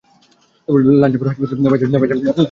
লাঞ্চের 1.01 1.19
পর, 1.19 1.27
হাসপাতালের 1.29 1.71
পাশ 1.71 1.79
দিয়ে 1.81 1.99
হেঁটে 2.01 2.15
গেলাম। 2.19 2.35